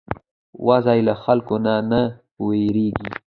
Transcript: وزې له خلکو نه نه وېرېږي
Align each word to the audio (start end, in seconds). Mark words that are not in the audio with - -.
وزې 0.67 0.99
له 1.07 1.13
خلکو 1.23 1.55
نه 1.65 1.75
نه 1.89 2.01
وېرېږي 2.45 3.09